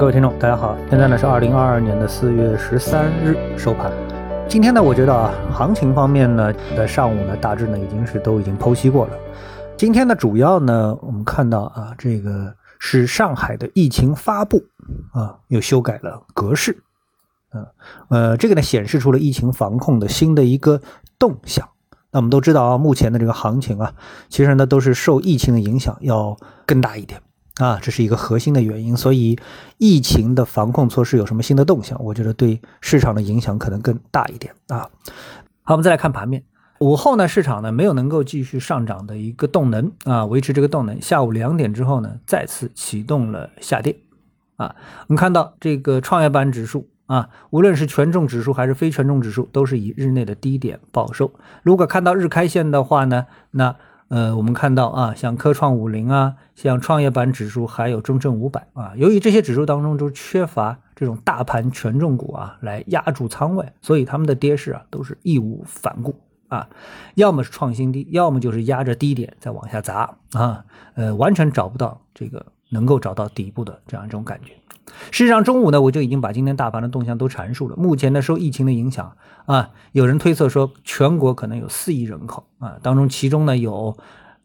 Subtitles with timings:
[0.00, 3.92] 各位听众，大家好，现在呢是二零二二年的四月十三日收盘。
[4.48, 9.18] 今天呢，我觉得啊，行情方面呢，在上午呢，大致呢已经是都已经剖析过了。
[9.76, 14.64] 今天呢，主要呢，我们看到啊，这个是上海的疫情发布
[15.12, 16.82] 啊，又修改了格式，
[17.52, 17.66] 嗯，
[18.08, 20.80] 呃，这个呢显示出了疫情防控的新的一个
[21.18, 21.68] 动向。
[22.10, 23.92] 那我们都知道啊，目前的这个行情啊，
[24.30, 27.20] 其实呢都是受疫情的影响要更大一点。
[27.60, 29.38] 啊，这是一个核心的原因，所以
[29.76, 32.02] 疫情的防控措施有什么新的动向？
[32.02, 34.88] 我觉得对市场的影响可能更大一点啊。
[35.62, 36.42] 好，我们再来看盘面，
[36.78, 41.00] 午后呢，市场呢没有能够继续上涨的一个动能啊，维持这个动能。
[41.02, 43.96] 下午两点之后呢，再次启动了下跌
[44.56, 44.74] 啊。
[45.08, 51.30] 我们看到这个创业板指数啊，无论是权重指数还是非权重指数，都是以日内的低点报收。
[51.62, 53.76] 如果看到日开线的话呢，那
[54.10, 66.68] 呃，我们看到啊，像科创五零啊，像创业板指数，还有中证五百啊，由于这些指数当中都缺乏这种大盘权重股啊来压住仓位，所以他们的跌势啊都是义无反顾啊，
[67.14, 70.64] 要么是创新低，要么就是压着低点再往下砸啊，
[70.94, 74.54] 呃，完全找不到这个能够找到底部的这样一种感觉。
[75.12, 77.76] 事实上，中午呢，我就已经把今天大盘的动向都阐述了。
[77.76, 83.96] 目前呢，受疫情的影响啊，有人推测说，全国可能有四亿人口啊，当中其中呢有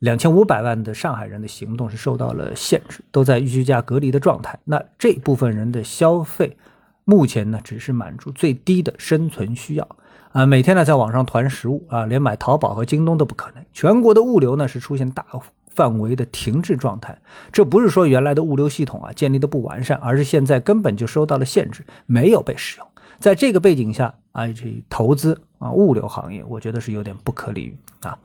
[0.00, 4.58] 两千五百万的上海人的行动是受到了限制，都在居家隔离的状态。
[4.64, 6.58] 那这部分人的消费，
[7.04, 9.88] 目前呢只是满足最低的生存需要
[10.32, 13.64] 啊，每天呢在网上团食物啊，连买淘宝和京东都不可能。
[13.72, 15.24] 全国的物流呢是出现大。
[15.74, 17.18] 范围的停滞状态，
[17.52, 22.86] 这不是说原来的物流系统啊建立的不完善，而是现在根本就受到了限制，没有被使用。
[23.18, 28.18] 在这个背景下啊，这投资啊物流行业，我觉得是有点不可理喻啊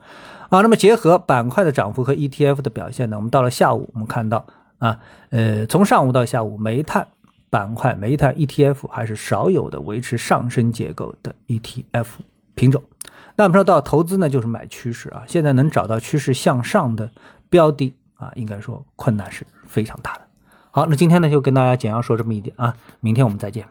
[0.48, 0.60] 啊。
[0.60, 4.44] 那么结合板块的涨幅和 ETF 的表现呢，我们到了下午，我们看到
[4.78, 4.98] 啊
[5.30, 7.06] 呃，从上午到下午，煤炭
[7.48, 12.06] 板块、煤炭 ETF 还是少有的维持上升结构的 ETF
[12.56, 12.82] 品种。
[13.36, 17.10] 那我们说到投资呢，就是买趋势啊，现在能找到趋势向上的。
[17.50, 20.22] 标的啊，应该说困难是非常大的。
[20.70, 23.68] 好，那今天呢就跟大家简要说这么一点啊，明天我们再见。